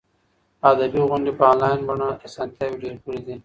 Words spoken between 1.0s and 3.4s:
غونډې په انلاین بڼه اسانتیاوې ډېرې کړي دي.